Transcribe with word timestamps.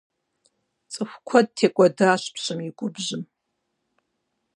ЦӀыху 0.91 1.21
куэд 1.27 1.47
текӀуэдащ 1.57 2.23
пщым 2.33 2.59
и 2.67 2.69
губжьым. 2.77 3.23